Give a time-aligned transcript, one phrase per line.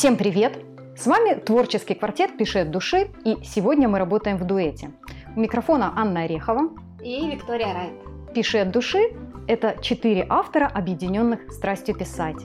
[0.00, 0.58] Всем привет!
[0.96, 4.92] С вами творческий квартет «Пиши от души» и сегодня мы работаем в дуэте.
[5.36, 6.70] У микрофона Анна Орехова
[7.02, 7.92] и Виктория Райт.
[8.32, 9.14] «Пиши от души»–
[9.46, 12.38] это четыре автора, объединенных страстью писать.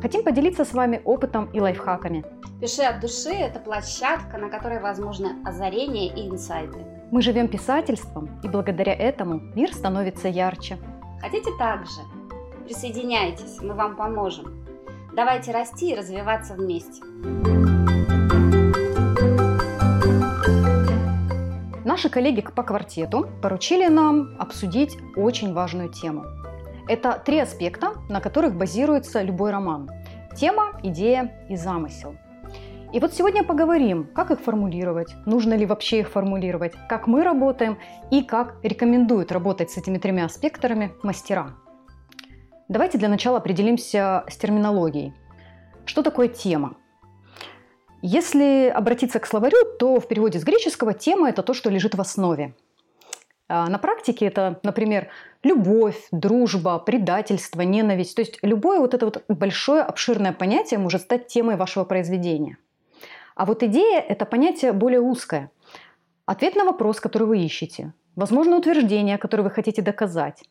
[0.00, 2.24] Хотим поделиться с вами опытом и лайфхаками.
[2.60, 6.78] «Пиши от души»– это площадка, на которой возможны озарения и инсайты.
[7.10, 10.78] Мы живем писательством, и благодаря этому мир становится ярче.
[11.20, 12.02] Хотите так же?
[12.66, 14.59] Присоединяйтесь, мы вам поможем.
[15.12, 17.02] Давайте расти и развиваться вместе.
[21.84, 26.24] Наши коллеги по квартету поручили нам обсудить очень важную тему.
[26.86, 29.90] Это три аспекта, на которых базируется любой роман.
[30.36, 32.14] Тема, идея и замысел.
[32.92, 37.78] И вот сегодня поговорим, как их формулировать, нужно ли вообще их формулировать, как мы работаем
[38.10, 41.54] и как рекомендуют работать с этими тремя аспектами мастера.
[42.70, 45.12] Давайте для начала определимся с терминологией.
[45.86, 46.76] Что такое тема?
[48.00, 52.00] Если обратиться к словарю, то в переводе с греческого тема– это то, что лежит в
[52.00, 52.54] основе.
[53.48, 55.08] А на практике это, например,
[55.42, 58.14] любовь, дружба, предательство, ненависть.
[58.14, 62.56] То есть любое вот это вот большое обширное понятие может стать темой вашего произведения.
[63.34, 65.50] А вот идея– это понятие более узкое.
[66.24, 67.94] Ответ на вопрос, который вы ищете.
[68.20, 70.44] Возможно, утверждение, которое вы хотите доказать.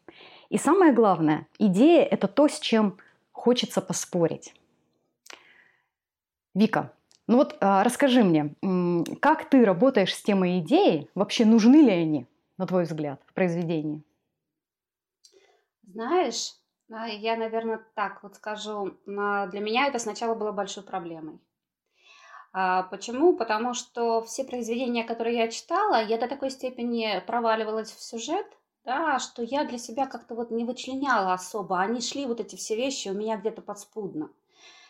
[0.50, 2.98] И самое главное, идея– это то, с чем
[3.31, 4.56] хочется поспорить.
[6.56, 6.92] Вика,
[7.28, 8.56] ну вот а, расскажи мне,
[9.22, 11.11] как ты работаешь с темой идеи?
[11.14, 12.26] Вообще нужны ли они,
[12.58, 14.02] на твой взгляд, в произведении?
[15.83, 16.56] Знаешь,
[16.92, 21.39] а, я, наверное, так вот скажу, для меня это сначала было большой проблемой.
[22.52, 23.36] А, почему?
[23.36, 28.47] Потому что все произведения, которые я читала, я до такой степени проваливалась в сюжет,
[28.86, 31.80] да, что я для себя как-то вот не вычленяла особо.
[31.80, 34.31] Они шли, вот эти все вещи, у меня где-то подспудно.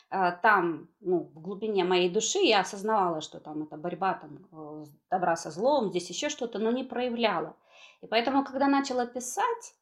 [0.10, 4.86] А, там, ну, в глубине моей души я осознавала, что там это борьба там, э,
[5.12, 7.56] добра со злом, здесь еще что-то, но не проявляла.
[8.02, 9.76] И поэтому, когда начала писать,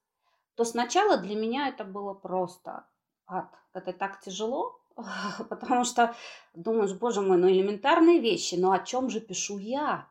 [0.56, 2.86] то сначала для меня это было просто
[3.28, 3.54] ад.
[3.74, 4.80] Это так тяжело,
[5.50, 6.16] потому что
[6.54, 10.08] думаешь, боже мой, ну элементарные вещи, но о чем же пишу я?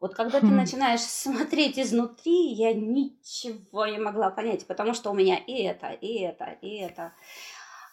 [0.00, 0.56] Вот когда ты хм.
[0.56, 6.20] начинаешь смотреть изнутри, я ничего не могла понять, потому что у меня и это, и
[6.20, 7.12] это, и это.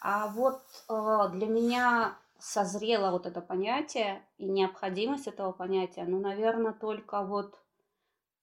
[0.02, 6.74] А вот э, для меня созрело вот это понятие и необходимость этого понятия, ну, наверное,
[6.74, 7.58] только вот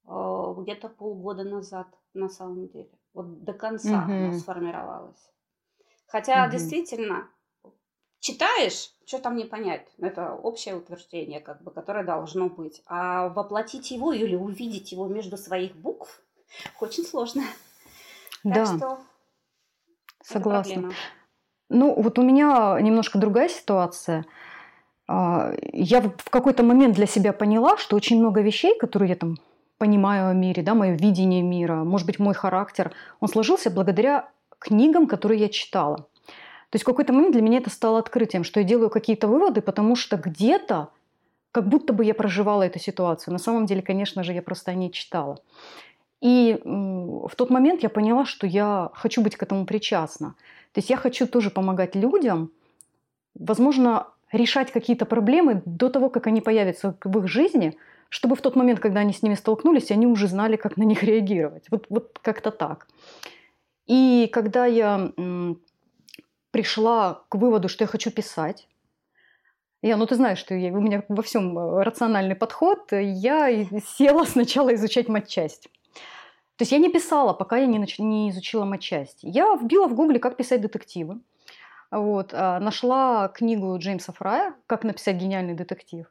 [0.08, 2.90] э, где-то полгода назад на самом деле.
[3.12, 5.30] Вот до конца оно сформировалось.
[6.06, 6.52] Хотя угу.
[6.52, 7.28] действительно,
[8.20, 9.88] читаешь, что там не понять.
[9.98, 12.82] Это общее утверждение, как бы, которое должно быть.
[12.86, 16.22] А воплотить его или увидеть его между своих букв
[16.80, 17.42] очень сложно.
[18.44, 18.66] Да.
[18.66, 18.98] Так что
[20.22, 20.92] Согласна.
[21.68, 24.26] Ну, вот у меня немножко другая ситуация.
[25.06, 29.36] А, я в какой-то момент для себя поняла, что очень много вещей, которые я там
[29.78, 35.06] понимаю о мире, да, мое видение мира, может быть, мой характер, он сложился благодаря книгам,
[35.06, 36.06] которые я читала.
[36.70, 39.60] То есть в какой-то момент для меня это стало открытием, что я делаю какие-то выводы,
[39.60, 40.90] потому что где-то
[41.52, 43.32] как будто бы я проживала эту ситуацию.
[43.32, 45.40] На самом деле, конечно же, я просто о ней читала.
[46.20, 50.34] И в тот момент я поняла, что я хочу быть к этому причастна.
[50.72, 52.52] То есть я хочу тоже помогать людям,
[53.34, 57.76] возможно, решать какие-то проблемы до того, как они появятся в их жизни,
[58.10, 61.02] чтобы в тот момент, когда они с ними столкнулись, они уже знали, как на них
[61.02, 61.64] реагировать.
[61.70, 62.86] Вот, вот как-то так.
[63.86, 65.12] И когда я
[66.50, 68.68] пришла к выводу, что я хочу писать,
[69.82, 73.64] я, ну ты знаешь, что я, у меня во всем э, рациональный подход, я
[73.96, 75.68] села сначала изучать матчасть.
[76.56, 77.98] То есть я не писала, пока я не, нач...
[77.98, 79.20] не изучила матчасть.
[79.22, 81.20] Я вбила в гугле, как писать детективы.
[81.90, 86.06] Вот, а, нашла книгу Джеймса Фрая «Как написать гениальный детектив».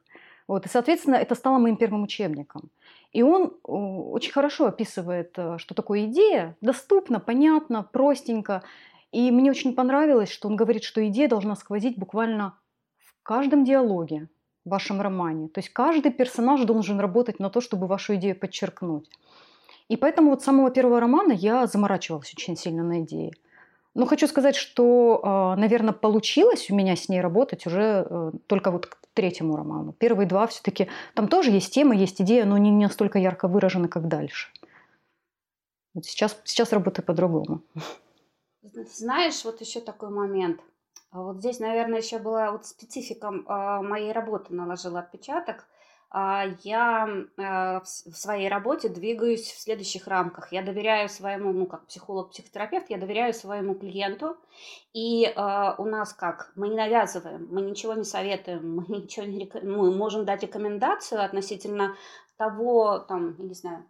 [0.48, 2.70] Вот, и, соответственно, это стало моим первым учебником.
[3.12, 8.64] И он очень хорошо описывает, э, что такое идея, доступно, понятно, простенько.
[9.12, 12.54] И мне очень понравилось, что он говорит, что идея должна сквозить буквально
[12.98, 14.28] в каждом диалоге
[14.64, 15.48] в вашем романе.
[15.48, 19.10] То есть каждый персонаж должен работать на то, чтобы вашу идею подчеркнуть.
[19.88, 23.32] И поэтому вот с самого первого романа я заморачивалась очень сильно на идее.
[23.94, 28.70] Но хочу сказать, что, а, наверное, получилось у меня с ней работать уже э, только
[28.70, 29.92] вот к третьему роману.
[29.92, 34.06] Первые два все-таки, там тоже есть тема, есть идея, но не настолько ярко выражены, как
[34.06, 34.48] дальше.
[35.94, 37.62] Вот сейчас, сейчас работаю по-другому.
[38.62, 40.60] Знаешь, вот еще такой момент.
[41.12, 45.66] Вот здесь, наверное, еще была вот специфика а, моей работы наложила отпечаток–
[46.12, 47.08] а, я
[47.38, 50.50] а, в своей работе двигаюсь в следующих рамках.
[50.52, 54.36] Я доверяю своему, ну, как психолог-психотерапевт, я доверяю своему клиенту.
[54.92, 55.32] И
[55.78, 56.52] у нас как?
[56.56, 59.62] Мы не навязываем, мы ничего не советуем, мы ничего не рек...
[59.62, 61.94] мы можем дать рекомендацию относительно
[62.36, 63.84] того, там, не знаю,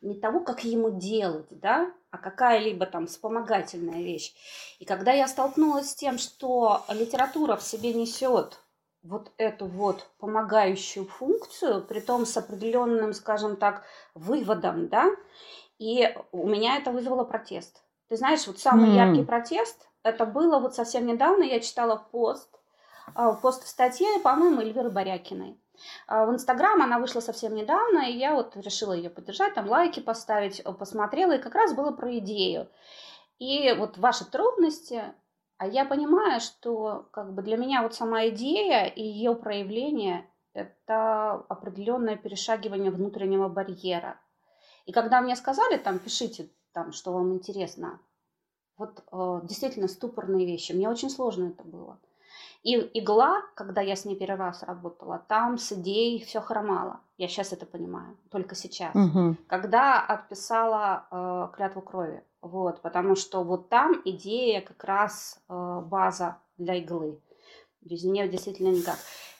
[0.00, 4.34] не того, как ему делать, да, а какая-либо там вспомогательная вещь.
[4.78, 8.58] И когда я столкнулась с тем, что литература в себе несет
[9.02, 15.06] вот эту вот помогающую функцию, при том с определенным, скажем так, выводом, да,
[15.78, 17.82] и у меня это вызвало протест.
[18.08, 18.94] Ты знаешь, вот самый mm.
[18.94, 22.48] яркий протест, это было вот совсем недавно, я читала пост,
[23.14, 25.58] а, пост в статье, по-моему, Эльвиры Борякиной.
[26.06, 30.00] А, в Инстаграм она вышла совсем недавно, и я вот решила ее поддержать, там лайки
[30.00, 32.68] поставить, посмотрела, и как раз было про идею.
[33.38, 35.02] И вот ваши трудности,
[35.56, 41.32] а я понимаю, что как бы для меня вот сама идея и ее проявление– это
[41.48, 44.20] определенное перешагивание внутреннего барьера.
[44.86, 48.00] И когда мне сказали, там, пишите, там, что вам интересно,
[48.76, 52.00] вот э, действительно ступорные вещи, мне очень сложно это было.
[52.62, 57.00] И игла, когда я с ней первый раз работала, там с идеей все хромало.
[57.16, 58.94] Я сейчас это понимаю, только сейчас.
[58.94, 59.36] Угу.
[59.46, 66.36] Когда отписала э, клятву крови, вот, потому что вот там идея как раз э, база
[66.58, 67.18] для иглы.
[67.80, 68.98] Без нее действительно никак.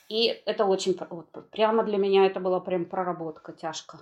[0.09, 3.99] И это очень, вот, прямо для меня это была прям проработка тяжко.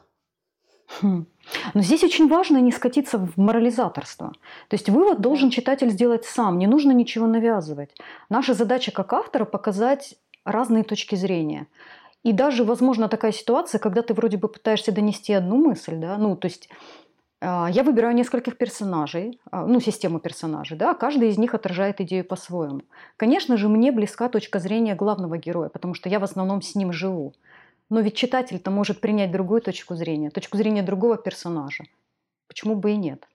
[0.88, 1.26] Хм.
[1.74, 4.32] Но здесь очень важно не скатиться в морализаторство.
[4.68, 7.90] То есть вывод должен читатель сделать сам, не нужно ничего навязывать.
[8.28, 11.66] Наша задача как автора показать разные точки зрения.
[12.24, 16.36] И даже, возможно, такая ситуация, когда ты вроде бы пытаешься донести одну мысль, да, ну,
[16.36, 16.68] то есть
[17.40, 22.24] а, я выбираю нескольких персонажей, а, ну, систему персонажей, да, каждый из них отражает идею
[22.24, 22.82] по-своему.
[23.16, 26.92] Конечно же, мне близка точка зрения главного героя, потому что я в основном с ним
[26.92, 27.34] живу.
[27.90, 31.84] Но ведь читатель-то может принять другую точку зрения, точку зрения другого персонажа.
[32.46, 33.26] Почему бы и нет?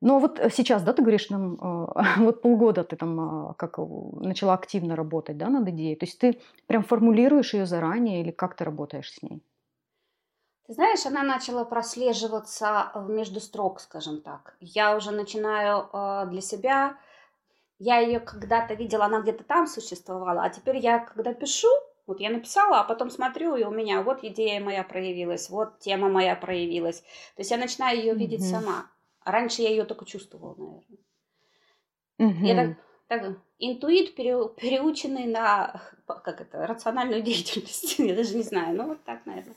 [0.00, 4.54] Ну а вот сейчас, да, ты говоришь, нам, э, вот полгода ты там как начала
[4.54, 5.96] активно работать, да, над идеей.
[5.96, 9.42] То есть ты прям формулируешь ее заранее или как ты работаешь с ней?
[10.66, 14.56] Ты знаешь, она начала прослеживаться между строк, скажем так.
[14.60, 16.98] Я уже начинаю э, для себя,
[17.78, 21.68] я ее когда-то видела, она где-то там существовала, а теперь я, когда пишу,
[22.06, 26.08] вот я написала, а потом смотрю, и у меня вот идея моя проявилась, вот тема
[26.08, 27.00] моя проявилась.
[27.00, 28.60] То есть я начинаю ее видеть mm-hmm.
[28.60, 28.90] сама.
[29.20, 30.98] А раньше я ее только чувствовала, наверное.
[32.18, 32.46] Mm-hmm.
[32.46, 32.76] Я так,
[33.08, 37.98] так, интуит, пере, переученный на как это, рациональную деятельность.
[37.98, 39.56] я даже не знаю, ну вот так, наверное.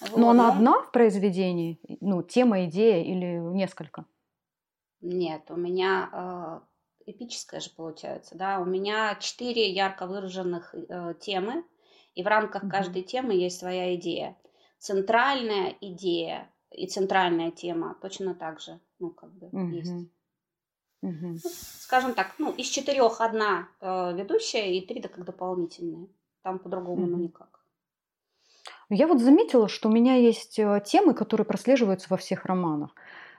[0.00, 0.56] Вот, Но она да?
[0.56, 1.80] одна в произведении?
[2.00, 4.04] Ну, тема, идея или несколько?
[5.00, 6.62] Нет, у меня а,
[7.06, 11.64] эпическое же получается, да, у меня четыре ярко выраженных э, темы,
[12.14, 12.70] и в рамках mm-hmm.
[12.70, 14.36] каждой темы есть своя идея.
[14.78, 19.70] Центральная идея и центральная тема точно так же, ну, как бы mm-hmm.
[19.70, 20.10] есть.
[21.02, 21.38] Mm-hmm.
[21.80, 26.08] скажем так, ну, из четырех одна э, ведущая и три да, как дополнительные.
[26.42, 27.10] Там по-другому, mm-hmm.
[27.10, 27.60] ну, никак.
[28.88, 32.94] Я вот заметила, что у меня есть э, темы, которые прослеживаются во всех романах.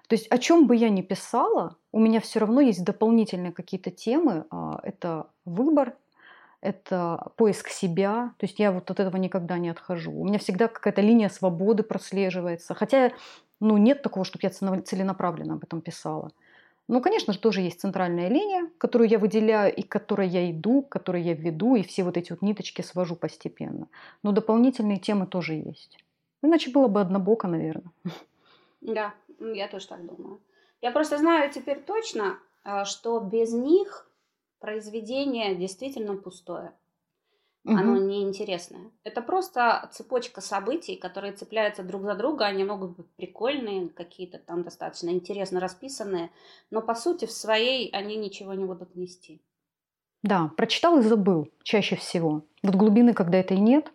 [0.07, 3.91] То есть о чем бы я ни писала, у меня все равно есть дополнительные какие-то
[3.91, 4.45] темы.
[4.49, 5.95] А, это выбор,
[6.61, 8.33] это поиск себя.
[8.37, 10.11] То есть я вот от этого никогда не отхожу.
[10.11, 12.73] У меня всегда какая-то линия свободы прослеживается.
[12.73, 13.11] Хотя
[13.59, 16.31] ну, нет такого, чтобы я целенаправленно об этом писала.
[16.87, 20.83] Ну, конечно же, тоже есть центральная линия, которую я выделяю и к которой я иду,
[20.83, 23.87] к которой я веду, и все вот эти вот ниточки свожу постепенно.
[24.23, 25.97] Но дополнительные темы тоже есть.
[26.41, 27.91] Иначе было бы однобоко, наверное.
[28.79, 30.41] Да, я тоже так думаю.
[30.81, 34.09] Я просто знаю теперь точно, э, что без них
[34.59, 36.73] произведение действительно пустое.
[37.65, 37.75] Угу.
[37.75, 38.91] Оно неинтересное.
[39.03, 42.45] Это просто цепочка событий, которые цепляются друг за друга.
[42.45, 46.31] Они могут быть прикольные, какие-то там достаточно интересно расписанные,
[46.71, 49.41] но по сути в своей они ничего не будут нести.
[50.23, 52.43] Да, прочитал и забыл чаще всего.
[52.63, 53.91] Вот глубины, когда это и нет,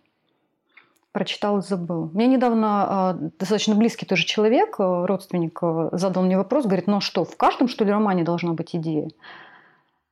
[1.12, 2.10] прочитал и забыл.
[2.14, 6.96] Мне недавно э, достаточно близкий тоже человек, э, родственник, э, задал мне вопрос, говорит, ну
[6.96, 9.08] а что, в каждом, что ли, романе должна быть идея?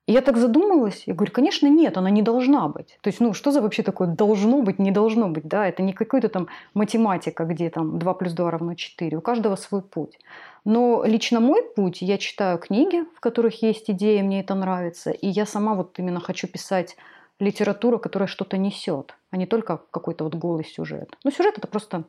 [0.06, 2.98] И я так задумалась, я говорю, конечно, нет, она не должна быть.
[3.00, 5.68] То есть, ну, что за вообще такое должно быть, не должно быть, да?
[5.68, 9.16] Это не какой-то там математика, где там 2 плюс 2 равно 4.
[9.16, 10.18] У каждого свой путь.
[10.64, 15.28] Но лично мой путь, я читаю книги, в которых есть идеи, мне это нравится, и
[15.28, 16.96] я сама вот именно хочу писать
[17.38, 21.16] литература, которая что-то несет, а не только какой-то вот голый сюжет.
[21.24, 22.04] Ну, сюжет это просто,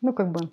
[0.00, 0.50] ну, как бы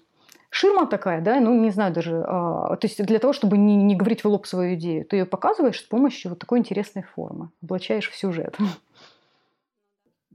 [0.49, 3.95] ширма такая, да, ну, не знаю даже, а, то есть для того, чтобы не, не
[3.95, 8.09] говорить в лоб свою идею, ты ее показываешь с помощью вот такой интересной формы, облачаешь
[8.09, 8.57] в сюжет.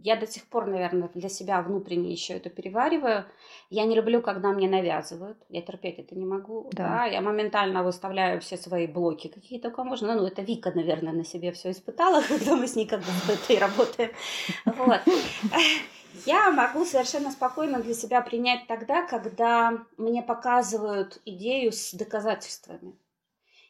[0.05, 3.25] Я до сих пор, наверное, для себя внутренне еще это перевариваю.
[3.71, 5.39] Я не люблю, когда мне навязывают.
[5.49, 6.69] Я терпеть это не могу.
[6.73, 6.89] Да.
[6.89, 7.05] Да?
[7.07, 10.15] Я моментально выставляю все свои блоки, какие только можно.
[10.15, 13.31] Ну, это Вика, наверное, на себе все испытала, когда мы с ней как бы в
[13.31, 14.11] этой работаем.
[14.67, 15.01] Вот.
[16.27, 22.95] Я могу совершенно спокойно для себя принять тогда, когда мне показывают идею с доказательствами.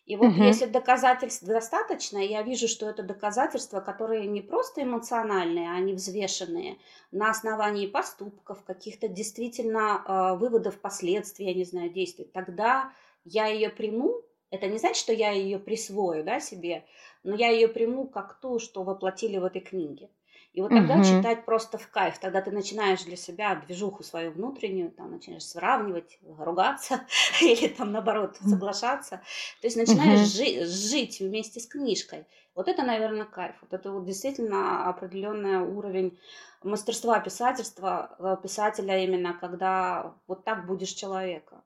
[0.06, 0.42] И вот угу.
[0.42, 6.76] если доказательств достаточно, я вижу, что это доказательства, которые не просто эмоциональные, а они взвешенные
[7.10, 12.92] на основании поступков, каких-то действительно э, выводов последствий, я не знаю, действий, тогда
[13.24, 14.20] я ее приму.
[14.50, 16.84] Это не значит, что я ее присвою да, себе,
[17.22, 20.10] но я ее приму как ту, что воплотили в этой книге.
[20.54, 21.04] И вот тогда угу.
[21.04, 22.18] читать просто в кайф.
[22.20, 27.00] Тогда ты начинаешь для себя движуху свою внутреннюю, там начинаешь сравнивать, ругаться
[27.40, 29.20] или там наоборот соглашаться.
[29.60, 30.28] То есть начинаешь угу.
[30.28, 32.24] жи- жить вместе с книжкой.
[32.54, 33.56] Вот это, наверное, кайф.
[33.62, 36.16] Вот это вот действительно определенный уровень
[36.62, 41.64] мастерства писательства, э, писателя именно, когда вот так будешь человека.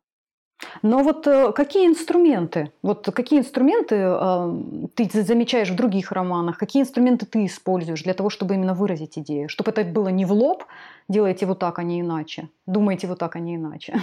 [0.82, 6.82] Но вот э, какие инструменты, вот какие инструменты э, ты замечаешь в других романах, какие
[6.82, 10.64] инструменты ты используешь для того, чтобы именно выразить идею, чтобы это было не в лоб,
[11.08, 14.00] делайте вот так, а не иначе, думайте вот так, а не иначе.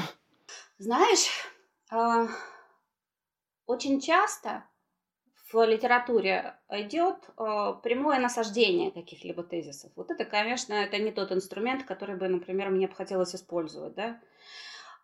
[0.78, 1.30] Знаешь,
[1.92, 2.28] э,
[3.66, 4.64] очень часто
[5.52, 9.92] в литературе идет э, прямое насаждение каких-либо тезисов.
[9.96, 14.20] Вот это, конечно, это не тот инструмент, который бы, например, мне бы хотелось использовать, да.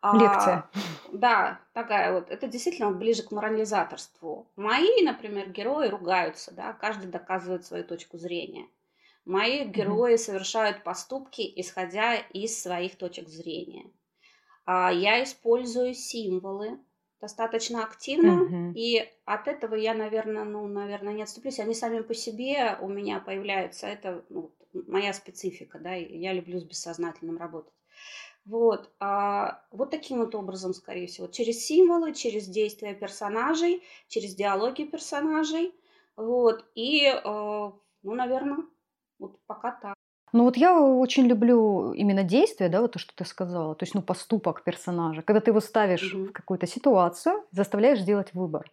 [0.04, 0.70] Лекция.
[0.74, 0.80] А,
[1.12, 2.32] да, такая вот.
[2.32, 4.48] Это действительно ближе к морализаторству.
[4.56, 8.68] Мои, например, герои ругаются, да, каждый доказывает свою точку зрения.
[9.26, 10.18] Мои герои mm-hmm.
[10.18, 13.92] совершают поступки, исходя из своих точек зрения.
[14.66, 16.80] А я использую символы
[17.20, 18.74] достаточно активно, mm-hmm.
[18.74, 21.60] и от этого я, наверное, ну, наверное, не отступлюсь.
[21.60, 23.86] Они сами по себе у меня появляются.
[23.86, 27.74] Это ну, моя специфика, да, я люблю с бессознательным работать.
[28.46, 34.84] Вот, а, вот таким вот образом, скорее всего, через символы, через действия персонажей, через диалоги
[34.84, 35.74] персонажей,
[36.16, 38.58] вот, и, э, ну, наверное,
[39.20, 39.94] вот пока так.
[40.34, 43.94] Ну вот я очень люблю именно действие, да, вот то, что ты сказала, то есть,
[43.94, 46.26] ну, поступок персонажа, когда ты его ставишь угу.
[46.26, 48.72] в какую-то ситуацию, заставляешь сделать выбор.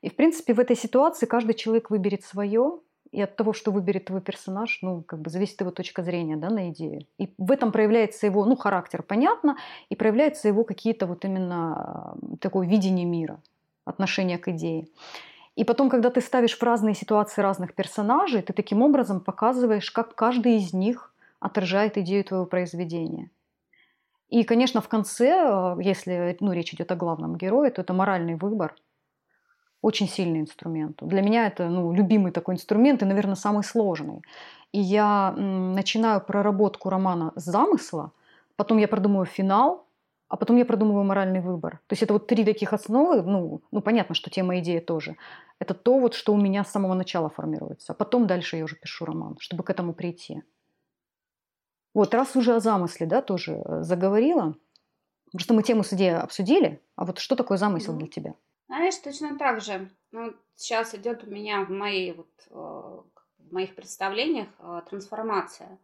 [0.00, 2.80] И, в принципе, в этой ситуации каждый человек выберет свое,
[3.14, 6.50] и от того, что выберет твой персонаж, ну, как бы зависит его точка зрения, да,
[6.50, 7.06] на идею.
[7.16, 9.56] И в этом проявляется его, ну, характер, понятно,
[9.88, 13.40] и проявляются его какие-то вот именно такое видение мира,
[13.84, 14.88] отношение к идее.
[15.54, 20.16] И потом, когда ты ставишь в разные ситуации разных персонажей, ты таким образом показываешь, как
[20.16, 23.30] каждый из них отражает идею твоего произведения.
[24.28, 28.34] И, конечно, в конце, э, если ну, речь идет о главном герое, то это моральный
[28.34, 28.74] выбор–
[29.84, 30.98] очень сильный инструмент.
[31.02, 34.22] Для меня это ну, любимый такой инструмент и, наверное, самый сложный.
[34.72, 38.12] И я начинаю проработку романа с замысла,
[38.56, 39.86] потом я продумываю финал,
[40.28, 41.80] а потом я продумываю моральный выбор.
[41.86, 45.16] То есть это вот три таких основы, ну, ну понятно, что тема идеи тоже.
[45.58, 47.92] Это то, вот, что у меня с самого начала формируется.
[47.92, 50.42] А потом дальше я уже пишу роман, чтобы к этому прийти.
[51.92, 54.54] Вот, раз уже о замысле, да, тоже э, заговорила,
[55.26, 57.98] потому что мы тему с идеей обсудили, а вот что такое замысел mm-hmm.
[57.98, 58.34] для тебя?
[58.66, 59.90] Знаешь, точно так же.
[60.10, 65.78] Ну, сейчас идет у меня в моей вот э, в моих представлениях э, трансформация.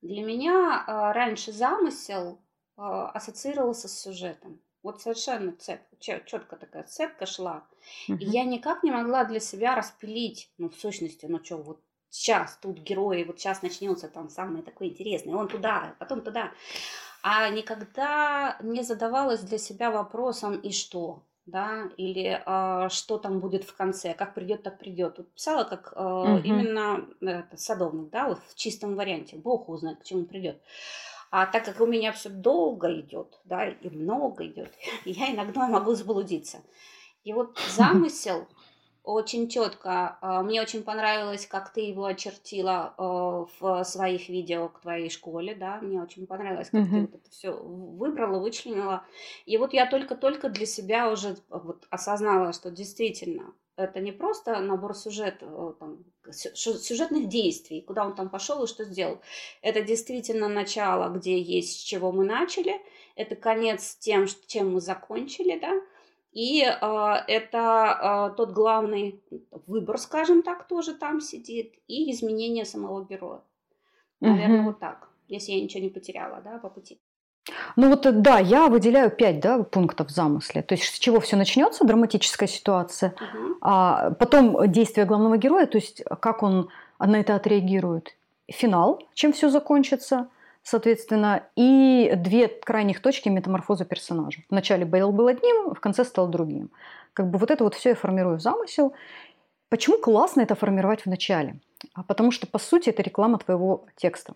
[0.00, 2.40] Для меня э, раньше замысел
[2.74, 4.58] ассоциировался с сюжетом.
[4.82, 7.68] Вот совершенно цепь, четко такая цепка шла.
[8.08, 8.16] Uh-huh.
[8.16, 12.58] И я никак не могла для себя распилить, ну, в сущности, ну что, вот сейчас
[12.60, 16.52] тут герои, вот сейчас начнется там самое такое интересное, он туда, потом туда.
[17.22, 21.22] А никогда не задавалась для себя вопросом, и что?
[21.46, 25.18] Да, или э, что там будет в конце, как придет, так придет.
[25.18, 26.40] Вот писала как э, угу.
[26.44, 29.36] именно это, садовник, да, вот в чистом варианте.
[29.36, 30.60] Бог узнает, к чему придет.
[31.30, 34.72] А так как у меня все долго идет, да, и много идет,
[35.04, 36.62] я иногда могу заблудиться.
[37.24, 38.46] И вот замысел
[39.04, 40.18] очень четко.
[40.20, 45.54] А, мне очень понравилось, как ты его очертила а, в своих видео к твоей школе,
[45.54, 45.80] да.
[45.80, 46.90] Мне очень понравилось, как угу.
[46.90, 49.04] ты вот это все выбрала, вычленила.
[49.44, 54.94] И вот я только-только для себя уже вот осознала, что действительно это не просто набор
[54.94, 55.42] сюжет,
[55.78, 59.20] там, сюжетных действий, куда он там пошел и что сделал.
[59.62, 62.80] Это действительно начало, где есть с чего мы начали,
[63.16, 65.72] это конец тем, чем мы закончили, да,
[66.32, 69.20] и э, это э, тот главный
[69.66, 73.40] выбор, скажем так, тоже там сидит, и изменение самого героя.
[74.20, 74.68] Наверное, угу.
[74.68, 76.98] вот так, если я ничего не потеряла, да, по пути.
[77.76, 80.62] Ну вот э, да, я выделяю пять да, пунктов в замысле.
[80.62, 83.56] То есть с чего все начнется, драматическая ситуация, угу.
[83.60, 88.16] а потом действие главного героя, то есть как он на это отреагирует.
[88.48, 90.28] финал, чем все закончится,
[90.62, 94.42] соответственно, и две крайних точки метаморфоза персонажа.
[94.50, 96.70] Вначале Бейл был одним, в конце стал другим.
[97.12, 98.94] Как бы вот это вот все я формирую в замысел.
[99.68, 101.60] Почему классно это формировать в начале?
[101.94, 104.34] А потому что, по сути, это реклама твоего текста.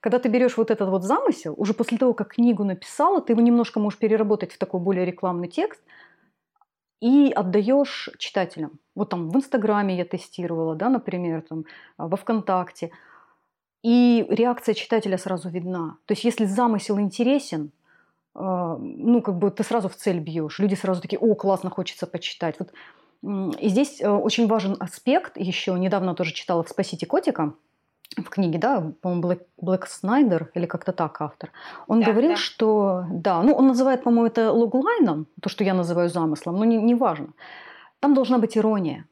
[0.00, 3.42] Когда ты берешь вот этот вот замысел, уже после того, как книгу написала, ты его
[3.42, 5.82] немножко можешь переработать в такой более рекламный текст
[7.00, 8.78] и отдаешь читателям.
[8.94, 11.64] Вот там в Инстаграме я тестировала, да, например, там,
[11.98, 12.90] во Вконтакте.
[13.84, 15.98] И реакция читателя сразу видна.
[16.06, 17.70] То есть если замысел интересен,
[18.34, 20.58] э, ну, как бы ты сразу в цель бьешь.
[20.58, 22.56] Люди сразу такие, о, классно, хочется почитать.
[22.58, 22.72] Вот.
[23.60, 25.78] И здесь э, очень важен аспект еще.
[25.78, 27.52] Недавно тоже читала в «Спасите котика»,
[28.16, 31.50] в книге, да, по-моему, Блэк, Блэк Снайдер или как-то так автор,
[31.86, 32.36] он да, говорил, да.
[32.36, 36.76] что, да, ну он называет, по-моему, это логлайном, то, что я называю замыслом, но не,
[36.76, 37.28] не важно.
[38.00, 39.06] Там должна быть ирония.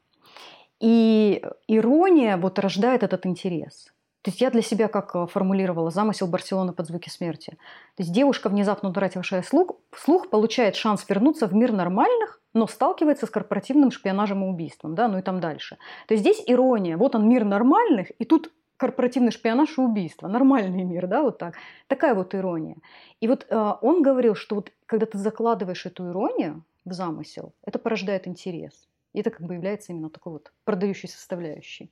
[0.79, 3.93] И ирония вот рождает этот интерес.
[4.23, 7.51] То есть я для себя как э, формулировала замысел Барселоны под звуки смерти.
[7.95, 13.25] То есть девушка, внезапно утратившая слух, слух, получает шанс вернуться в мир нормальных, но сталкивается
[13.25, 15.77] с корпоративным шпионажем и убийством, да, ну и там дальше.
[16.07, 16.95] То есть здесь ирония.
[16.95, 20.29] Вот он мир нормальных, и тут корпоративный шпионаж и убийство.
[20.29, 21.55] Нормальный мир, да, вот так.
[21.87, 22.77] Такая вот ирония.
[23.19, 27.77] И вот э, он говорил, что вот когда ты закладываешь эту иронию в замысел, это
[27.77, 28.87] порождает интерес.
[29.11, 31.91] И это как бы является именно такой вот продающей составляющей.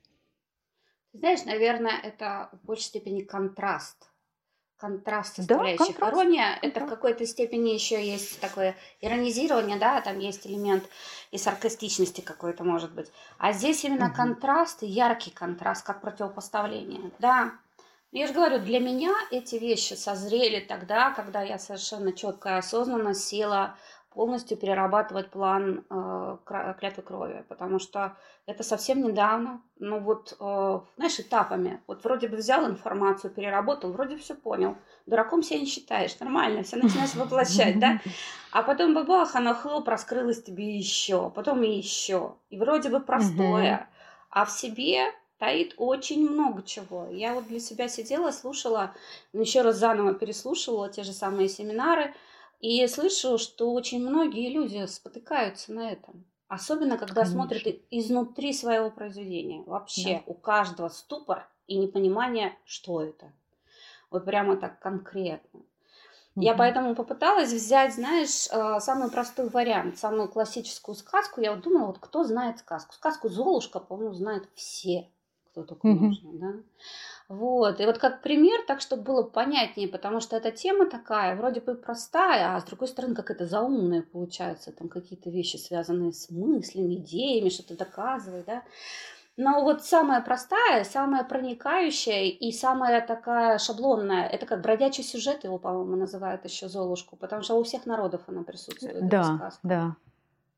[1.13, 4.11] Знаешь, наверное, это в большей степени контраст
[4.81, 5.99] контраст составляющих.
[5.99, 6.09] Да.
[6.09, 10.83] Ирония это в какой-то степени еще есть такое иронизирование, да, там есть элемент
[11.29, 13.11] и саркастичности какой-то может быть.
[13.37, 14.15] А здесь именно угу.
[14.15, 17.11] контраст, яркий контраст, как противопоставление.
[17.19, 17.53] Да,
[18.11, 23.13] я же говорю, для меня эти вещи созрели тогда, когда я совершенно четко и осознанно
[23.13, 23.77] села
[24.13, 31.19] полностью перерабатывать план э, клятвы крови, потому что это совсем недавно, ну вот, э, знаешь,
[31.19, 31.81] этапами.
[31.87, 34.75] Вот вроде бы взял информацию, переработал, вроде все понял.
[35.05, 37.99] Дураком себя не считаешь, нормально, все начинаешь воплощать, да?
[38.51, 42.35] А потом бабах, оно хлоп, раскрылось тебе еще, потом и еще.
[42.49, 43.87] И вроде бы простое,
[44.29, 45.05] а в себе
[45.37, 47.07] таит очень много чего.
[47.09, 48.93] Я вот для себя сидела, слушала,
[49.31, 52.13] еще раз заново переслушивала те же самые семинары–
[52.61, 56.25] и я слышу, что очень многие люди спотыкаются на этом.
[56.47, 57.33] Особенно, когда Конечно.
[57.33, 59.63] смотрят изнутри своего произведения.
[59.65, 60.31] Вообще да.
[60.31, 63.31] у каждого ступор и непонимание, что это.
[64.11, 65.61] Вот прямо так конкретно.
[66.35, 66.43] Угу.
[66.43, 71.41] Я поэтому попыталась взять, знаешь, э, самый простой вариант, самую классическую сказку.
[71.41, 72.93] Я вот думала, вот кто знает сказку?
[72.93, 75.09] Сказку Золушка, по-моему, знают все,
[75.51, 76.05] кто только угу.
[76.05, 76.53] можно, да?
[77.31, 81.61] Вот, и вот как пример, так, чтобы было понятнее, потому что эта тема такая, вроде
[81.61, 86.29] бы простая, а с другой стороны, как это заумная получается, там какие-то вещи, связанные с
[86.29, 88.63] мыслями, идеями, что-то доказывает, да.
[89.37, 95.57] Но вот самая простая, самая проникающая и самая такая шаблонная, это как бродячий сюжет, его,
[95.57, 99.07] по-моему, называют еще Золушку, потому что у всех народов она присутствует.
[99.07, 99.95] Да, да.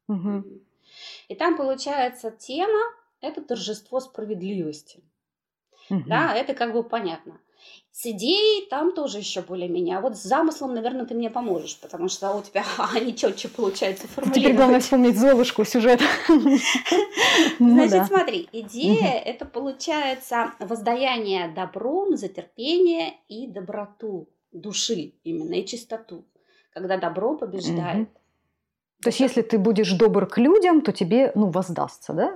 [0.08, 0.44] Угу.
[1.28, 2.82] И там получается тема,
[3.22, 5.04] это торжество справедливости.
[5.90, 6.04] Угу.
[6.08, 7.40] Да, это как бы понятно.
[7.92, 9.98] С идеей там тоже еще более-менее.
[9.98, 12.66] А вот с замыслом, наверное, ты мне поможешь, потому что у тебя
[12.96, 14.44] они четче получается формулировать.
[14.44, 16.02] Теперь главное вспомнить Золушку, сюжет.
[17.60, 25.66] Ну Значит, смотри, идея– это получается воздаяние добром за терпение и доброту души именно, и
[25.66, 26.26] чистоту,
[26.72, 28.10] когда добро побеждает.
[29.02, 32.36] То есть, если ты будешь добр к людям, то тебе, ну, воздастся, да?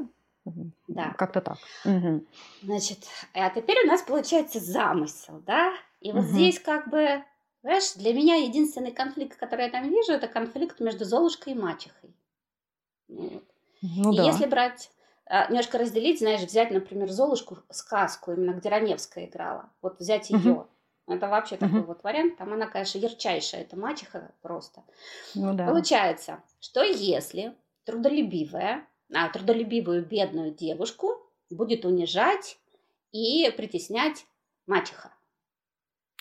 [0.88, 1.14] Да.
[1.18, 1.58] Как-то так.
[1.86, 2.24] Угу.
[2.64, 3.00] Значит,
[3.34, 5.74] а теперь у нас получается замысел, да?
[6.02, 6.30] И вот угу.
[6.30, 7.24] здесь как бы,
[7.64, 12.16] знаешь, для меня единственный конфликт, который я там вижу, это конфликт между Золушкой и мачехой.
[13.08, 13.44] Вот.
[13.82, 14.24] Ну, и да.
[14.24, 14.90] если брать,
[15.26, 20.52] а, немножко разделить, знаешь, взять, например, Золушку, сказку, именно где Раневская играла, вот взять ее.
[20.52, 20.68] Угу.
[21.08, 22.38] Это вообще uh такой вот вариант.
[22.38, 24.84] Там она, конечно, ярчайшая, это мачеха просто.
[25.36, 25.66] Ну, да.
[25.68, 27.56] Получается, что если
[27.86, 28.86] трудолюбивая,
[29.34, 32.60] трудолюбивую бедную девушку будет унижать
[33.12, 34.26] и притеснять
[34.66, 35.14] мачеха.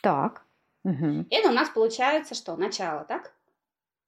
[0.02, 0.44] Так.
[0.84, 1.26] Угу.
[1.30, 2.56] Это у нас получается что?
[2.56, 3.32] Начало, так?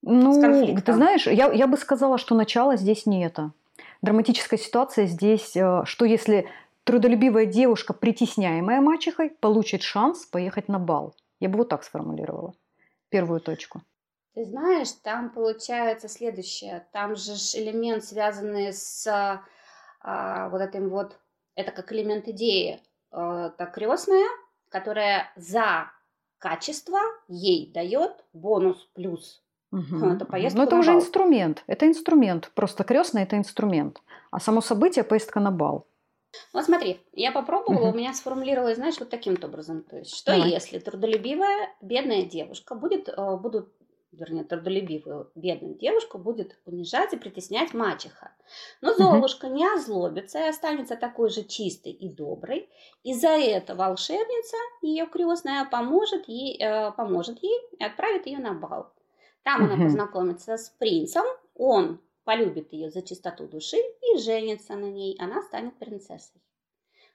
[0.03, 0.41] Ну,
[0.81, 3.53] ты знаешь, я, я бы сказала, что начало здесь не это.
[4.01, 6.49] Драматическая ситуация здесь, э, что если
[6.85, 11.15] трудолюбивая девушка, притесняемая мачехой, получит шанс поехать на бал.
[11.41, 12.55] Я бы вот так сформулировала
[13.09, 13.83] первую точку.
[14.39, 16.87] Ты знаешь, там получается следующее.
[16.93, 19.05] Там же элемент, связанный с
[20.01, 21.19] а, вот этим вот,
[21.57, 24.29] это как элемент идеи, а, так крестная,
[24.69, 25.91] которая за
[26.39, 29.43] качество ей дает бонус плюс.
[29.73, 30.07] Угу.
[30.07, 31.01] Это поездка Но это уже бал.
[31.01, 31.65] инструмент.
[31.67, 32.53] Это инструмент.
[32.55, 34.01] Просто крестная это инструмент.
[34.31, 35.89] А само событие поездка на бал.
[36.53, 37.95] Вот смотри, я попробовала, Мгм.
[37.95, 39.83] у меня сформулировалось, знаешь, вот таким образом.
[39.83, 40.51] То есть, что Давай.
[40.51, 43.73] если трудолюбивая бедная девушка будет, э, будут,
[44.13, 48.33] вернее, трудолюбивую бедную девушку будет унижать и притеснять мачеха.
[48.81, 48.95] Но.
[48.95, 52.69] Золушка не озлобится и останется такой же чистой и доброй.
[53.03, 58.55] И за это волшебница, ее крестная, поможет ей, э, поможет ей и отправит ее на
[58.55, 58.93] бал.
[59.43, 65.17] Там она познакомится с принцем, он полюбит ее за чистоту души и женится на ней,
[65.19, 66.43] она станет принцессой.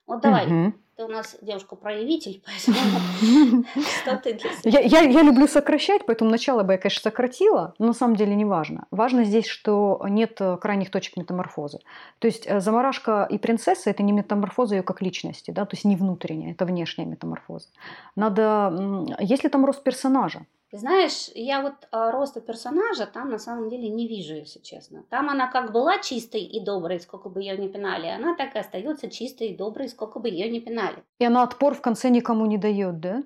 [0.05, 0.75] Вот давай, Мгм.
[0.97, 2.99] ты у нас девушка-проявитель, поэтому
[4.01, 4.79] что ты для себя?
[5.01, 8.85] Я, люблю сокращать, поэтому начало бы я, конечно, сократила, но на самом деле не важно.
[8.91, 11.79] Важно здесь, что нет э, крайних точек метаморфозы.
[12.19, 15.85] То есть э, заморашка и принцесса– это не метаморфоза ее как личности, да, то есть
[15.85, 17.69] не внутренняя, это внешняя метаморфоза.
[18.15, 20.45] Надо, м, есть ли там рост персонажа?
[20.73, 25.03] Ты знаешь, я вот а, роста персонажа там на самом деле не вижу, если честно.
[25.11, 28.57] Там она как была чистой и доброй, сколько бы ее не пинали, она так и
[28.57, 31.03] остается чистой и доброй, сколько бы ее не пинали.
[31.19, 33.21] И она отпор в конце никому не дает, да?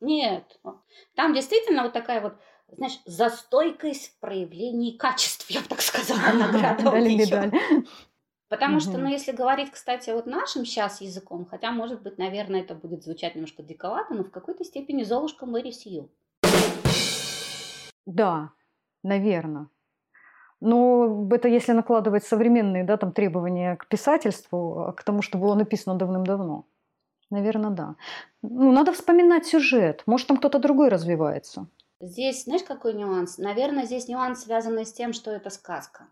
[0.00, 0.58] Нет,
[1.14, 2.32] там действительно вот такая вот,
[2.68, 7.52] знаешь, застойкость в проявлении качеств, я бы так сказала, награда у медаль.
[8.48, 12.74] Потому что, ну, если говорить, кстати, вот нашим сейчас языком, хотя, может быть, наверное, это
[12.74, 16.10] будет звучать немножко диковато, но в какой-то степени Золушка Мэри Сью.
[18.06, 18.50] Да,
[19.02, 19.68] наверное.
[20.60, 25.54] Но это если накладывать современные да, там, требования к писательству, а, к тому, что было
[25.54, 26.66] написано давным-давно.
[27.30, 27.96] Наверное, да.
[28.42, 30.02] Ну, надо вспоминать сюжет.
[30.06, 31.66] Может, там кто-то другой развивается.
[32.00, 33.38] Здесь, знаешь, какой нюанс?
[33.38, 36.08] Наверное, здесь нюанс, связанный с тем, что это сказка.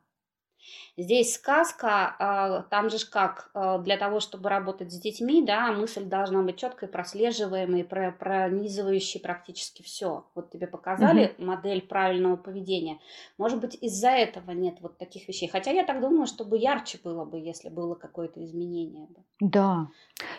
[0.97, 6.05] Здесь сказка, а, там же как, а, для того, чтобы работать с детьми, да, мысль
[6.05, 10.25] должна быть четкой, прослеживаемой, про- пронизывающей практически все.
[10.35, 12.99] Вот тебе показали модель правильного поведения.
[13.39, 15.49] Может быть, из-за этого нет вот таких вещей.
[15.49, 19.09] Хотя я так думаю, чтобы ярче было бы, если было какое-то изменение.
[19.41, 19.89] Да.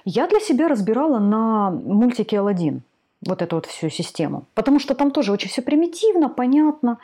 [0.05, 2.83] Я для себя разбирала на мультике «Аладдин»
[3.25, 4.45] вот эту вот всю систему.
[4.53, 6.99] Потому что там тоже очень все примитивно, понятно.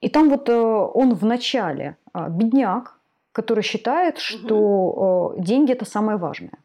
[0.00, 2.98] И там вот э, он в начале а, бедняк,
[3.32, 6.58] который считает, что э, деньги это самое важное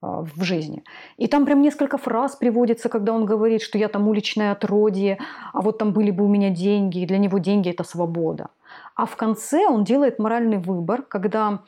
[0.00, 0.82] а, в жизни.
[1.16, 5.18] И там прям несколько фраз приводится, когда он говорит, что я там уличное отродье,
[5.52, 8.48] а вот там были бы у меня деньги, и для него деньги это свобода.
[8.96, 11.62] А в конце он делает моральный выбор, когда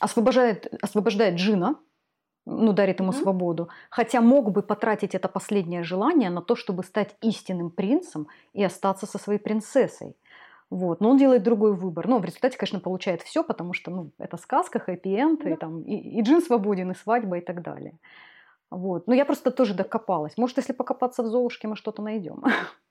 [0.00, 1.74] освобождает, освобождает Джина,
[2.48, 3.20] ну, дарит ему Мгм.
[3.20, 8.64] свободу, хотя мог бы потратить это последнее желание на то, чтобы стать истинным принцем и
[8.64, 10.16] остаться со своей принцессой.
[10.70, 11.00] Вот.
[11.00, 12.08] Но он делает другой выбор.
[12.08, 15.56] Но в результате, конечно, получает все, потому что ну, это сказка, хэппи-энд, и, Да.
[15.56, 17.98] там, и, и Джин свободен, и свадьба, и так далее.
[18.70, 19.06] Вот.
[19.08, 20.36] Но я просто тоже докопалась.
[20.38, 22.42] Может, если покопаться в Золушке, мы что-то найдем.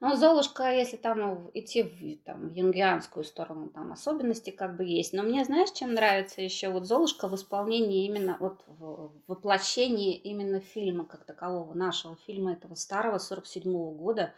[0.00, 5.12] Ну, Золушка, если там ну, идти в, там, юнгианскую сторону, там особенности как бы есть.
[5.12, 10.60] Но мне, знаешь, чем нравится еще вот Золушка в исполнении именно, вот в воплощении именно
[10.60, 14.34] фильма как такового, нашего фильма этого старого 47 года,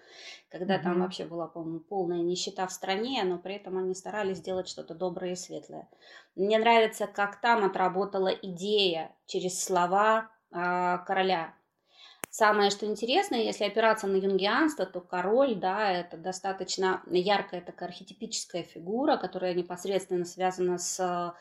[0.51, 1.03] когда там Мгм.
[1.03, 5.33] вообще была, по-моему, полная нищета в стране, но при этом они старались сделать что-то доброе
[5.33, 5.89] и светлое.
[6.37, 11.55] Мне нравится, как там отработала идея через слова а, короля.
[12.37, 18.65] Самое, что интересно, если опираться на юнгианство, то король, да, это достаточно яркая такая архетипическая
[18.65, 21.37] фигура, которая непосредственно связана с а,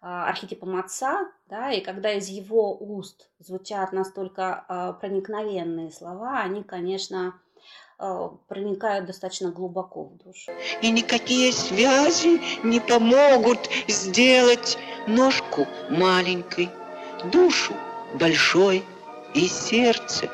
[0.00, 7.34] архетипом отца, да, и когда из его уст звучат настолько а, проникновенные слова, они, конечно,
[7.98, 10.52] а, проникают достаточно глубоко в душу.
[10.80, 14.78] И никакие связи не помогут сделать
[15.08, 16.70] ножку маленькой,
[17.32, 17.74] душу
[18.14, 18.84] большой
[19.34, 20.30] и сердце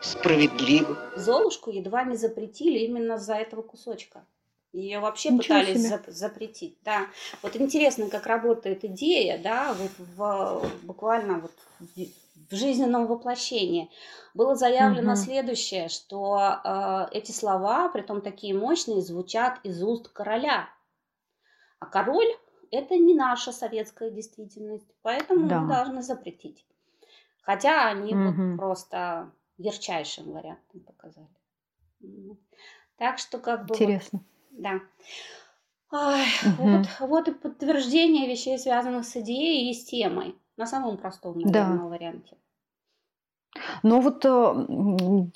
[0.00, 0.96] справедливым.
[1.16, 4.24] Золушку едва не запретили именно за этого кусочка.
[4.72, 5.94] Ее вообще Ничего пытались себе.
[5.96, 6.78] зап- запретить.
[6.82, 7.06] Да.
[7.42, 13.90] Вот интересно, как работает идея, да, вот в, буквально вот в, жизненном воплощении.
[14.34, 15.16] Было заявлено Мгм.
[15.16, 20.68] следующее, что э, эти слова, притом такие мощные, звучат из уст короля.
[21.78, 22.28] А король
[22.70, 25.60] это не наша советская действительность, поэтому Да.
[25.60, 26.64] мы должны запретить.
[27.42, 28.52] Хотя они Мгм.
[28.52, 31.28] вот просто ярчайшим вариантом показали.
[32.96, 34.20] Так что как бы вот, Интересно.
[34.50, 34.80] да.
[35.92, 36.56] Ай, Мгм.
[36.56, 40.36] вот, вот и подтверждение вещей, связанных с идеей и с темой.
[40.56, 41.64] На самом простом, Да.
[41.68, 42.36] наверное, варианте.
[43.82, 44.66] Но вот э,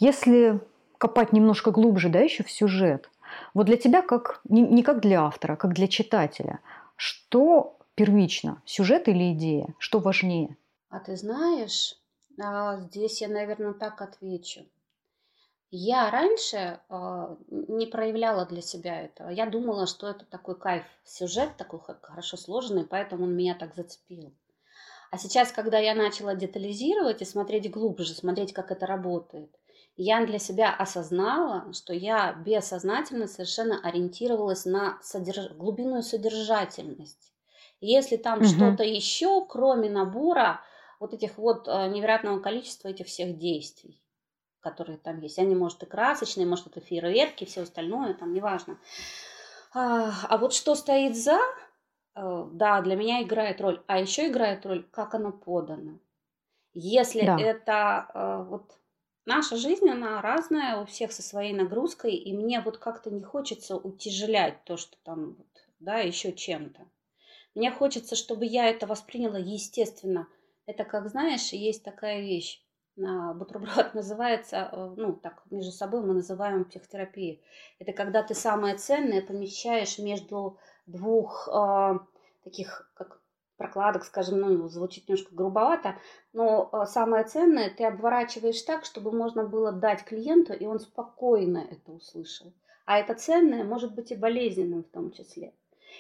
[0.01, 0.61] если
[0.99, 3.11] копать немножко глубже, да, еще в сюжет,
[3.55, 6.61] вот для тебя как, не, не как для автора, а как для читателя,
[6.97, 9.75] что первично, сюжет или идея?
[9.79, 10.57] Что важнее?
[10.89, 11.97] А ты знаешь,
[12.41, 14.67] а, здесь я, наверное, так отвечу.
[15.71, 19.31] Я раньше э, не проявляла для себя этого.
[19.31, 24.33] Я думала, что это такой кайф, сюжет такой хорошо сложенный, поэтому он меня так зацепил.
[25.11, 29.51] А сейчас, когда я начала детализировать и смотреть глубже, смотреть, как это работает,
[29.97, 35.53] я для себя осознала, что я бессознательно совершенно ориентировалась на содерж...
[35.55, 37.33] глубинную содержательность.
[37.81, 38.47] Если там угу.
[38.47, 40.61] что-то еще, кроме набора
[41.01, 44.03] вот этих вот э, невероятного количества этих всех действий,
[44.61, 48.79] которые там есть, они, может, и красочные, может, это фейерверки, все остальное, там, неважно.
[49.75, 51.39] А, а вот что стоит за,
[52.15, 53.83] э, да, для меня играет роль.
[53.87, 55.99] А еще играет роль, как оно подано.
[56.73, 57.39] Если да.
[57.41, 58.77] это э, вот
[59.25, 63.77] наша жизнь, она разная, у всех со своей нагрузкой, и мне вот как-то не хочется
[63.77, 65.37] утяжелять то, что там,
[65.79, 66.87] да, еще чем-то.
[67.55, 70.29] Мне хочется, чтобы я это восприняла естественно.
[70.67, 72.63] Это как, знаешь, есть такая вещь,
[72.97, 77.43] на бутерброд называется, э, ну, так, между собой мы называем психотерапией.
[77.79, 81.99] Это когда ты самое ценное помещаешь между двух э,
[82.43, 83.21] таких, как
[83.57, 85.97] прокладок, скажем, ну, звучит немножко грубовато,
[86.33, 91.67] но э, самое ценное ты обворачиваешь так, чтобы можно было дать клиенту, и он спокойно
[91.71, 92.53] это услышал.
[92.87, 95.55] А это ценное может быть и болезненным в том числе.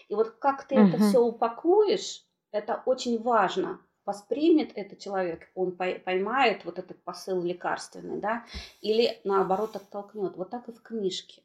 [0.08, 0.88] И вот как ты угу.
[0.88, 3.80] это все упакуешь, это очень важно.
[4.06, 8.44] Воспримет это человек, он поймает вот этот посыл лекарственный, да,
[8.80, 10.36] или наоборот оттолкнет.
[10.36, 11.42] Вот так и в книжке.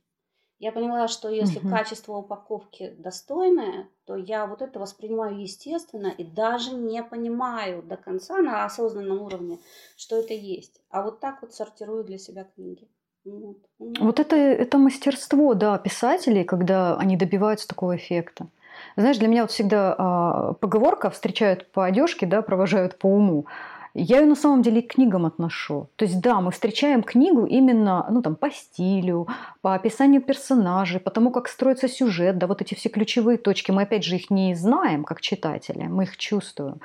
[0.61, 1.69] Я поняла, что если угу.
[1.69, 8.37] качество упаковки достойное, то я вот это воспринимаю естественно и даже не понимаю до конца
[8.37, 9.57] на осознанном уровне,
[9.97, 10.79] что это есть.
[10.91, 12.87] А вот так вот сортирую для себя книги.
[13.25, 18.47] Вот, вот это, это мастерство, да, писателей, когда они добиваются такого эффекта.
[18.95, 23.45] Знаешь, для меня вот всегда а, поговорка «встречают по одежке, да, провожают по уму».
[23.93, 25.89] Я ее на самом деле к книгам отношу.
[25.97, 29.27] То есть да, мы встречаем книгу именно ну, там, по стилю,
[29.61, 33.71] по описанию персонажей, по тому, как строится сюжет, да, вот эти все ключевые точки.
[33.71, 36.79] Мы опять же их не знаем, как читатели, мы их чувствуем.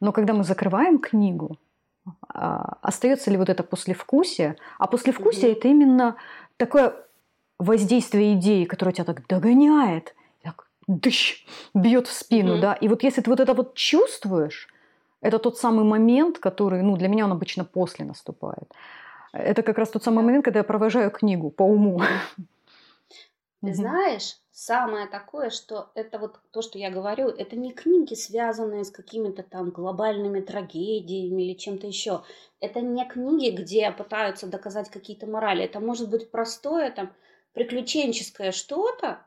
[0.00, 1.58] Но когда мы закрываем книгу,
[2.28, 4.56] а, остается ли вот это послевкусие?
[4.78, 5.58] А послевкусие mm-hmm.
[5.58, 6.16] это именно
[6.56, 6.94] такое
[7.58, 10.14] воздействие идеи, которое тебя так догоняет,
[10.86, 12.60] дыщ, бьет в спину, mm-hmm.
[12.60, 12.74] да.
[12.74, 14.68] И вот если ты вот это вот чувствуешь,
[15.20, 18.72] это тот самый момент, который, ну, для меня он обычно после наступает.
[19.32, 22.00] Это как раз тот самый момент, когда я провожаю книгу по уму.
[23.62, 28.84] Ты знаешь, самое такое, что это вот то, что я говорю, это не книги, связанные
[28.84, 32.22] с какими-то там глобальными трагедиями или чем-то еще.
[32.60, 35.64] Это не книги, где пытаются доказать какие-то морали.
[35.64, 37.10] Это может быть простое там
[37.54, 39.20] приключенческое что-то,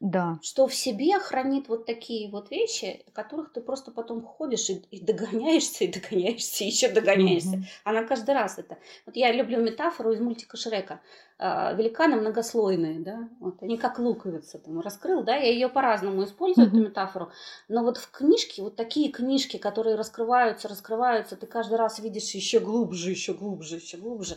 [0.00, 0.38] да.
[0.42, 5.00] что в себе хранит вот такие вот вещи, которых ты просто потом ходишь и, и
[5.00, 7.56] догоняешься, и догоняешься, и еще догоняешься.
[7.56, 7.64] Mm-hmm.
[7.84, 8.78] Она каждый раз это.
[9.06, 11.00] Вот я люблю метафору из мультика Шрека.
[11.40, 16.66] А, великаны многослойные, да, вот они как луковица там раскрыл, да, я ее по-разному использую,
[16.66, 16.70] mm-hmm.
[16.70, 17.30] эту метафору,
[17.68, 22.58] но вот в книжке, вот такие книжки, которые раскрываются, раскрываются, ты каждый раз видишь еще
[22.58, 24.36] глубже, еще глубже, еще глубже.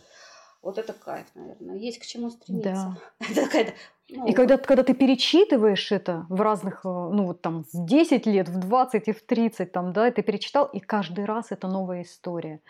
[0.62, 1.78] Вот это кайф, наверное.
[1.78, 2.98] Есть к чему стремиться.
[3.20, 3.28] Да.
[3.54, 3.74] это
[4.10, 8.26] ну, и когда, когда ты перечитываешь это в разных, э, ну вот там в 10
[8.26, 12.02] лет, в 20 и в 30, там, да, ты перечитал, и каждый раз это новая
[12.02, 12.62] история.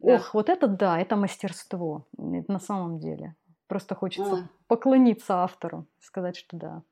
[0.00, 0.16] Да.
[0.16, 3.34] Ох, вот это да, это мастерство это на самом деле.
[3.68, 4.42] Просто хочется Ой.
[4.66, 6.82] поклониться автору, сказать, что да.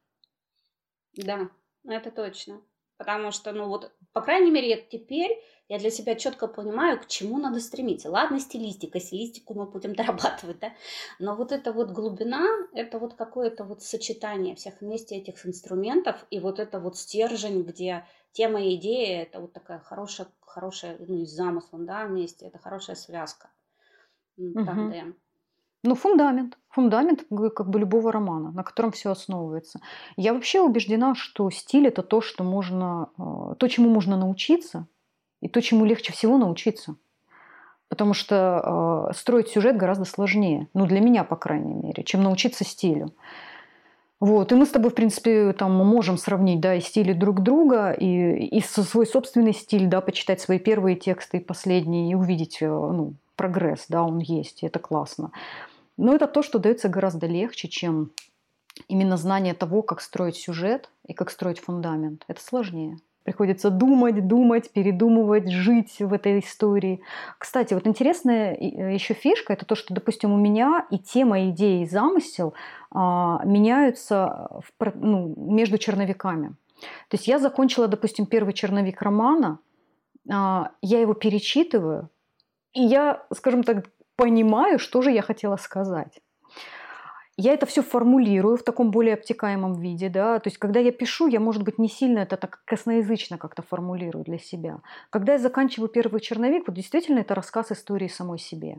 [1.16, 1.48] Да,
[1.84, 2.60] это точно.
[2.98, 7.38] Потому что, ну вот, по крайней мере, теперь я для себя четко понимаю, к чему
[7.38, 8.10] надо стремиться.
[8.10, 10.72] Ладно, стилистика, стилистику мы будем дорабатывать, да,
[11.18, 16.40] но вот эта вот глубина, это вот какое-то вот сочетание всех вместе этих инструментов, и
[16.40, 21.26] вот это вот стержень, где тема и идея, это вот такая хорошая, хорошая, ну, и
[21.26, 23.50] с замыслом, да, вместе, это хорошая связка.
[24.36, 25.16] Угу.
[25.86, 26.58] Ну, фундамент.
[26.70, 29.80] Фундамент как бы любого романа, на котором все основывается.
[30.16, 34.86] Я вообще убеждена, что стиль это то, что можно, э, то, чему можно научиться,
[35.40, 36.96] и то, чему легче всего научиться.
[37.88, 42.64] Потому что э, строить сюжет гораздо сложнее, ну для меня, по крайней мере, чем научиться
[42.64, 43.12] стилю.
[44.18, 47.92] Вот, и мы с тобой, в принципе, там можем сравнить, да, и стили друг друга,
[47.92, 52.66] и, и свой собственный стиль, да, почитать свои первые тексты и последние, и увидеть, э,
[52.66, 55.30] ну, прогресс, да, он есть, и это классно.
[55.96, 58.12] Но это то, что дается гораздо легче, чем
[58.88, 62.24] именно знание того, как строить сюжет и как строить фундамент.
[62.28, 62.98] Это сложнее.
[63.26, 67.02] Приходится думать, думать, передумывать, жить в этой истории.
[67.38, 71.82] Кстати, вот интересная э, еще фишка это то, что, допустим, у меня и тема, идея,
[71.82, 72.54] и замысел
[72.92, 76.50] а, меняются в, ну, между черновиками.
[77.08, 79.58] То есть я закончила, допустим, первый черновик романа,
[80.30, 82.10] а, я его перечитываю,
[82.74, 86.20] и я, скажем так, понимаю, что же я хотела сказать.
[87.38, 91.26] Я это все формулирую в таком более обтекаемом виде, да, то есть когда я пишу,
[91.26, 94.80] я, может быть, не сильно это так косноязычно как-то формулирую для себя.
[95.10, 98.78] Когда я заканчиваю первый черновик, вот действительно это рассказ истории самой себе.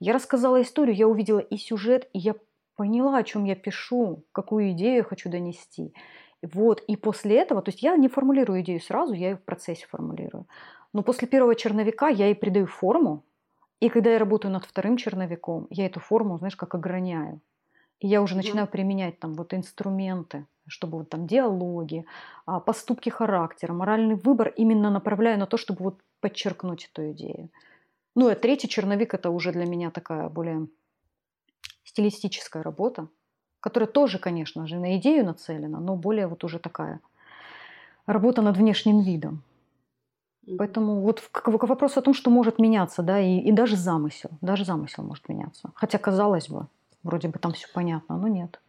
[0.00, 2.34] Я рассказала историю, я увидела и сюжет, и я
[2.74, 5.94] поняла, о чем я пишу, какую идею я хочу донести.
[6.42, 9.86] Вот, и после этого, то есть я не формулирую идею сразу, я ее в процессе
[9.86, 10.48] формулирую.
[10.92, 13.22] Но после первого черновика я ей придаю форму,
[13.82, 17.40] и когда я работаю над вторым черновиком, я эту форму, знаешь, как ограняю.
[17.98, 22.06] И я уже начинаю применять там вот инструменты, чтобы вот там диалоги,
[22.46, 27.50] а, поступки характера, моральный выбор именно направляю на то, чтобы вот подчеркнуть эту идею.
[28.14, 30.68] Ну, а третий черновик это уже для меня такая более
[31.82, 33.08] стилистическая работа,
[33.58, 37.00] которая тоже, конечно же, на идею нацелена, но более вот уже такая
[38.06, 39.42] работа над внешним видом.
[40.58, 44.30] Поэтому вот к, к вопросу о том, что может меняться, да, и, и даже замысел,
[44.40, 45.70] даже замысел может меняться.
[45.74, 46.66] Хотя, казалось бы,
[47.02, 48.60] Вроде бы там все понятно, но нет.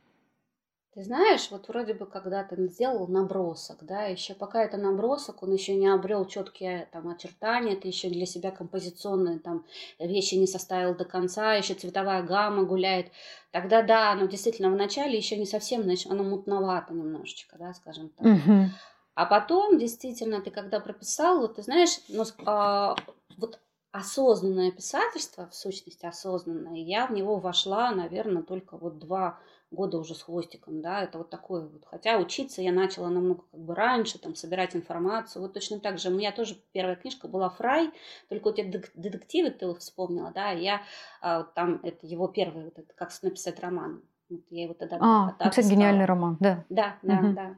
[0.93, 5.51] Ты знаешь, вот вроде бы когда ты сделал набросок, да, еще пока это набросок, он
[5.51, 9.65] еще не обрел четкие там очертания, ты еще для себя композиционные там
[9.97, 13.07] вещи не составил до конца, еще цветовая гамма гуляет.
[13.51, 18.09] Тогда да, но действительно в начале еще не совсем, значит, оно мутновато немножечко, да, скажем
[18.09, 18.27] так.
[18.27, 18.69] Угу.
[19.15, 22.95] А потом, действительно, ты когда прописал, вот ты знаешь, ну, а,
[23.37, 23.59] вот
[23.91, 30.15] осознанное писательство, в сущности осознанное, я в него вошла, наверное, только вот два года уже
[30.15, 31.85] с хвостиком, да, это вот такое вот.
[31.85, 35.41] Хотя учиться я начала намного как бы раньше, там, собирать информацию.
[35.41, 37.91] Вот точно так же, у меня тоже первая книжка была «Фрай»,
[38.29, 40.81] только вот эти детективы ты вспомнила, да, я
[41.21, 44.01] а, там, это его первый, вот это, как написать роман.
[44.29, 44.97] Вот я его тогда...
[44.99, 46.65] А, написать гениальный роман, да.
[46.69, 47.33] Да, да, угу.
[47.33, 47.55] да.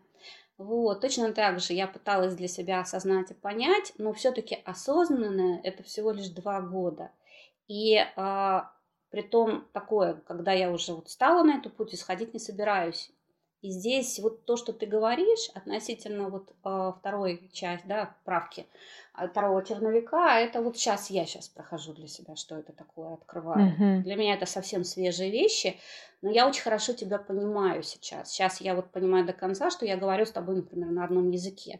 [0.57, 5.83] Вот, точно так же я пыталась для себя осознать и понять, но все-таки осознанное это
[5.83, 7.11] всего лишь два года.
[7.67, 8.71] И а,
[9.09, 13.11] при том такое, когда я уже вот стала на эту путь, исходить не собираюсь.
[13.65, 18.67] И здесь вот то, что ты говоришь относительно вот э, второй части, да, правки
[19.17, 23.65] э, второго черновика, это вот сейчас я сейчас прохожу для себя, что это такое, открываю.
[23.65, 24.03] Мгм.
[24.03, 25.79] Для меня это совсем свежие вещи,
[26.21, 28.31] но я очень хорошо тебя понимаю сейчас.
[28.31, 31.79] Сейчас я вот понимаю до конца, что я говорю с тобой, например, на одном языке,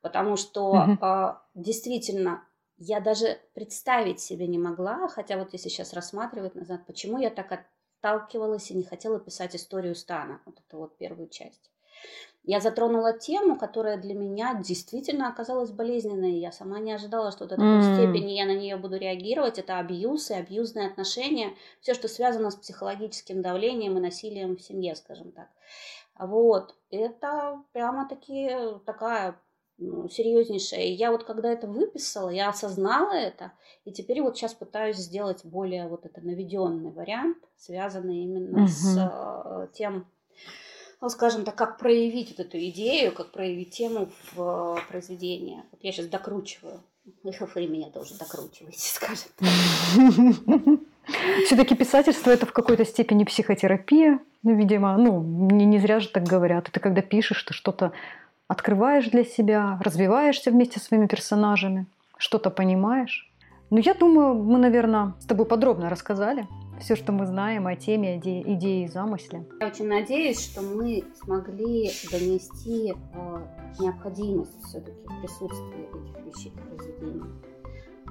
[0.00, 0.98] потому что Мгм.
[1.02, 2.44] э, действительно
[2.78, 7.52] я даже представить себе не могла, хотя вот если сейчас рассматривать назад, почему я так
[8.00, 11.70] отталкивалась и не хотела писать историю стана, вот эту вот первую часть.
[12.44, 16.38] Я затронула тему, которая для меня действительно оказалась болезненной.
[16.38, 17.82] Я сама не ожидала, что до такой М.
[17.82, 19.58] степени я на нее буду реагировать.
[19.58, 21.56] Это абьюз и абьюзные отношения.
[21.80, 25.48] Все, что связано с психологическим давлением и насилием в семье, скажем так.
[26.18, 26.76] Вот.
[26.90, 29.40] Это прямо-таки такая
[29.78, 30.84] ну, серьезнейшая.
[30.84, 33.52] И я вот когда это выписала, я осознала это,
[33.84, 39.00] и теперь вот сейчас пытаюсь сделать более вот это наведенный вариант, связанный именно с Мгм.
[39.00, 40.06] э, тем,
[41.00, 45.62] ну, скажем так, как проявить вот эту идею, как проявить тему в э, произведении.
[45.70, 46.82] Вот я сейчас докручиваю.
[47.22, 49.48] Вы меня тоже докручиваете, скажем так.
[51.44, 56.24] Все-таки писательство это в какой-то степени психотерапия, ну, видимо, ну, не, не зря же так
[56.24, 56.68] говорят.
[56.68, 57.92] Это когда пишешь, ты что-то
[58.48, 63.30] открываешь для себя, развиваешься вместе со своими персонажами, что-то понимаешь.
[63.70, 66.46] Ну, я думаю, мы, наверное, с тобой подробно рассказали
[66.78, 69.44] все, что мы знаем о теме, идее и замысле.
[69.60, 73.38] Я очень надеюсь, что мы смогли донести э,
[73.80, 77.22] необходимость все-таки присутствия этих вещей в произведении.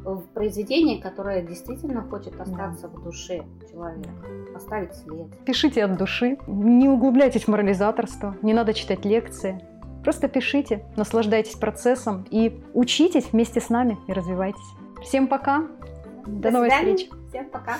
[0.03, 4.09] В произведении, которое действительно хочет остаться в душе человека,
[4.55, 5.27] оставить след.
[5.45, 9.63] Пишите от души, не углубляйтесь в морализаторство, не надо читать лекции.
[10.05, 14.61] Просто пишите, наслаждайтесь процессом и учитесь вместе с нами и развивайтесь.
[15.01, 15.63] Всем пока.
[16.27, 16.95] До, До новых свидания.
[16.95, 17.11] встреч.
[17.29, 17.77] Всем пока.